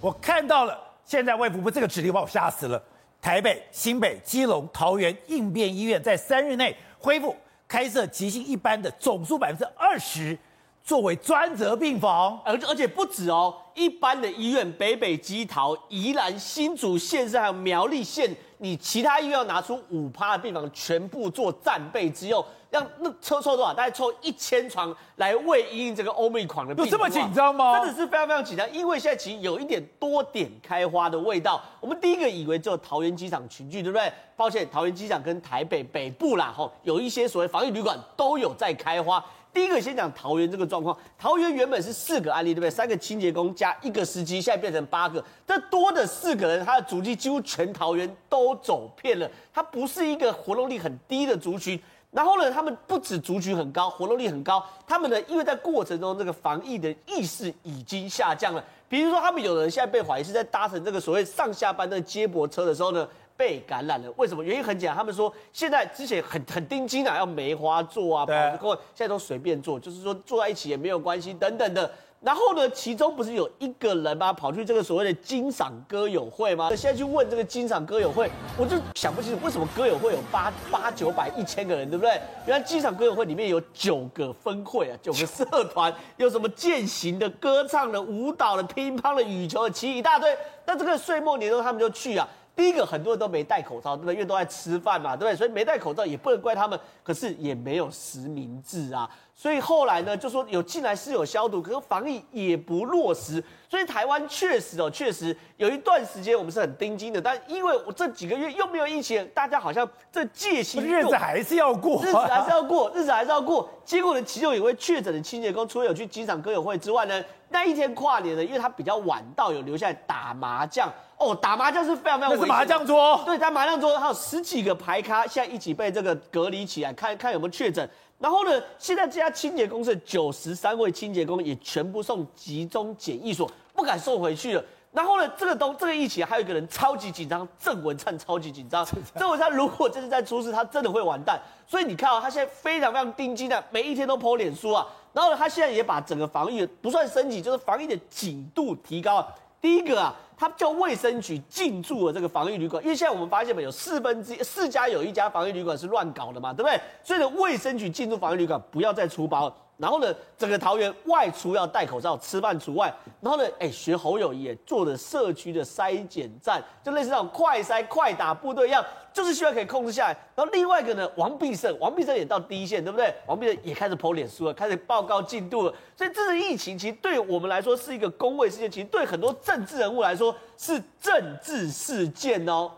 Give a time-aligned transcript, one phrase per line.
[0.00, 2.82] 我看到了，现在卫福部这个指令把我吓死了。
[3.20, 7.34] 台北、新北、基隆、桃园应变医院在三日内恢复
[7.66, 10.38] 开设急性一般的总数百分之二十，
[10.84, 22.44] 作为专责病房，而而且不止哦，一般的医院北北基桃、宜兰、新竹县市还有苗栗县，你其他医院要拿出五趴的病房，全部做战备之用。
[22.68, 23.72] 让那抽抽多少？
[23.72, 27.78] 大概抽一千床来为因应这个欧美狂的病，有这么紧张吗？
[27.78, 31.62] 真的是非常非常紧张，因为现在其实有一点多点开花的味道。
[31.80, 34.12] 我们第一个以为只有桃园机场群聚，对不对？
[34.36, 39.24] 抱歉，桃园机场跟台北北部啦，吼，有一些所谓防疫旅馆都有在开花。
[39.54, 42.68] 第一个先讲桃园这个状况，桃园原本是四个案例，对不对？
[42.68, 51.80] 三个清洁工加一个司机，现在变成八个，这多的四个人，他的足迹几乎全桃园都走遍了，他不是一个活动力很低的族群。
[52.12, 54.64] 然后呢，他们不止族群很高，活动力很高。
[54.86, 58.64] 他们呢，因为在过程中这个防疫的意识已经下降了。
[58.88, 64.10] 比如说，他们有人现在被怀疑是在搭乘这个所谓上下班的接驳车的时候呢，被感染了。
[64.16, 64.42] 为什么？
[64.42, 71.90] 原因很简单，他们说现在之前很很盯紧啊，要梅花座啊，跑着过，现在都随便坐，就是说坐在一起也没有关系等等的。
[72.20, 74.32] 然后呢，其中不是有一个人吗？
[74.32, 76.68] 跑去这个所谓的金赏歌友会吗？
[76.70, 78.28] 现在去问这个金赏歌友会，
[78.58, 82.20] 我就想不清楚为什么歌友会有八八九百一千个人，对不对？
[82.46, 90.36] 原来金赏歌友会里面有九个分会啊，九个社团，有什么健行的、歌唱的、舞蹈的、乒乓的、羽球的，其一大堆。
[90.64, 92.26] 那这个岁末年终他们就去啊。
[92.56, 94.14] 第一个，很多人都没戴口罩，对不对？
[94.14, 95.36] 因为都在吃饭嘛，对不对？
[95.36, 99.08] 所以没戴口罩也不能怪他们，可是也没有实名制啊。
[99.34, 103.44] 所以后来呢，就说有进来是有消毒，可是防疫也不落实。
[103.68, 113.68] 所以台湾确实哦，确实有一段时间我们是很盯紧的，但因为我这几个月又没有疫情，大家好像这戒心，日子还是要过，日子还是要过，日子还是要过。
[113.84, 117.22] 结果呢，其中有一位确诊的清洁工，除了有去机场歌友会之外呢，
[117.56, 120.92] 那一天跨年呢，因为他比较晚到，有留下来打麻将。
[121.16, 123.18] 哦，打麻将是非常非常危是麻将桌。
[123.24, 127.88] 对，他麻将桌还有十几个牌咖，现在一起被这个隔离起来，看看有没有确诊。
[128.18, 134.62] 然后呢，现在这家清洁公司九十三位清洁工也全部送集中检疫所，不敢送回去了。
[134.96, 138.82] 然后呢，这个东这个疫情还有一个人超级紧张，郑文灿超级紧张。
[139.14, 141.38] 郑文灿如果这是在出事，他真的会完蛋。
[141.66, 144.86] 所以你看啊、哦，他现在非常非常盯紧的，每一天都 po 脸书啊。
[145.12, 149.34] 然后呢，他现在也把整个防疫不算升级，就是防疫的紧度提高了。
[149.60, 156.80] 第一个啊，他叫卫生局进驻了这个防疫旅馆，因为现在我们发现嘛，有四分之一四家有一家防疫旅馆是乱搞的嘛，对不对？
[157.04, 159.54] 所以呢，卫生局进驻防疫旅馆，不要再出包了。
[159.78, 162.92] 然后呢，整个桃园外出要戴口罩，吃饭除外。
[163.20, 170.16] 然后呢，哎，学侯友宜做的社区的筛检站，就类似那种快筛、快打部队一样，就是希望可以控制下来。
[170.34, 173.14] 然后另外一个呢，王必胜，王必胜也到第一线，对不对？
[173.26, 175.74] 王必胜也开始 po 脸书了，开始报告进度了。
[175.94, 182.70] 所以这次疫情其实对我们来说是一个公卫事件，其实对很多政治人物来说是政治事件哦。